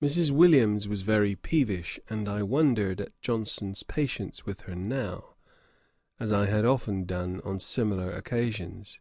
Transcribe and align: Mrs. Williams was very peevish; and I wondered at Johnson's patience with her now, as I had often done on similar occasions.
Mrs. 0.00 0.30
Williams 0.30 0.86
was 0.86 1.02
very 1.02 1.34
peevish; 1.34 1.98
and 2.08 2.28
I 2.28 2.40
wondered 2.40 3.00
at 3.00 3.20
Johnson's 3.20 3.82
patience 3.82 4.46
with 4.46 4.60
her 4.60 4.76
now, 4.76 5.34
as 6.20 6.32
I 6.32 6.46
had 6.46 6.64
often 6.64 7.04
done 7.04 7.40
on 7.40 7.58
similar 7.58 8.12
occasions. 8.12 9.00